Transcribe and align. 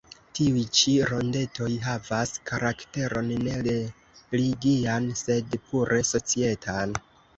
Tiuj 0.37 0.61
ĉi 0.77 0.93
rondetoj 1.09 1.67
havas 1.83 2.33
karakteron 2.51 3.29
ne 3.43 3.59
religian, 3.67 5.11
sed 5.25 5.59
pure 5.69 6.05
societan. 6.15 6.97